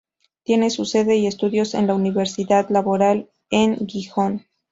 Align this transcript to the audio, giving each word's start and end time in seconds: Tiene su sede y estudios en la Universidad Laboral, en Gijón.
Tiene 0.41 0.71
su 0.71 0.85
sede 0.85 1.17
y 1.17 1.27
estudios 1.27 1.75
en 1.75 1.85
la 1.85 1.93
Universidad 1.93 2.71
Laboral, 2.71 3.29
en 3.51 3.85
Gijón. 3.87 4.47